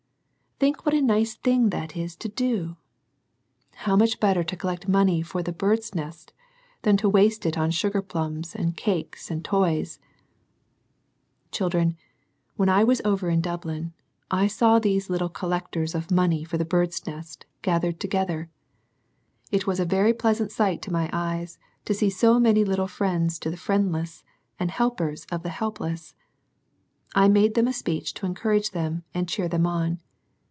Think 0.61 0.85
what 0.85 0.93
a 0.93 1.01
nice 1.01 1.33
thing 1.33 1.69
that 1.71 1.97
is 1.97 2.15
to 2.17 2.29
do! 2.29 2.77
How 3.77 3.95
much 3.95 4.19
better 4.19 4.43
to 4.43 4.55
collect 4.55 4.87
money 4.87 5.23
for 5.23 5.41
the" 5.41 5.51
Bird's 5.65 5.95
Nest," 5.95 6.33
than 6.83 6.97
to 6.97 7.09
waste 7.09 7.47
it 7.47 7.57
on 7.57 7.71
sugar 7.71 7.99
plums, 8.03 8.53
and 8.53 8.77
cakes, 8.77 9.31
and 9.31 9.43
toys! 9.43 9.97
Children, 11.51 11.97
when 12.57 12.69
I 12.69 12.83
was 12.83 13.01
over 13.03 13.27
in 13.27 13.41
Dublin, 13.41 13.93
I 14.29 14.45
saw 14.45 14.77
these 14.77 15.09
little 15.09 15.29
collectors 15.29 15.95
of 15.95 16.11
money 16.11 16.43
for 16.43 16.59
the" 16.59 16.65
Bird's 16.73 17.07
Nest" 17.07 17.47
gathered 17.63 17.99
together. 17.99 18.47
It 19.51 19.65
was 19.65 19.79
a 19.79 19.83
very 19.83 20.13
pleasant 20.13 20.51
sight 20.51 20.79
to 20.83 20.93
my 20.93 21.09
eyes 21.11 21.57
to 21.85 21.93
see 21.95 22.11
so 22.11 22.39
many 22.39 22.63
little 22.63 22.87
friends 22.87 23.39
to 23.39 23.49
the 23.49 23.57
friendless, 23.57 24.23
and 24.59 24.69
helpers 24.69 25.25
of 25.31 25.41
the 25.41 25.49
helpless. 25.49 26.13
I 27.15 27.27
made 27.29 27.55
them 27.55 27.67
a 27.67 27.73
speech 27.73 28.13
to 28.13 28.27
encourage 28.27 28.69
them 28.73 29.03
and 29.15 29.27
cheer 29.27 29.47
them 29.47 29.65
on. 29.65 29.99